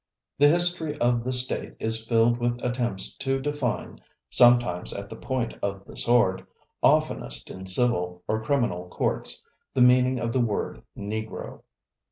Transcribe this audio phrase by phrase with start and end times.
[0.39, 5.53] The history of the State is filled with attempts to define, sometimes at the point
[5.61, 6.43] of the sword,
[6.81, 9.43] oftenest in civil or criminal courts,
[9.75, 11.61] the meaning of the word Negro.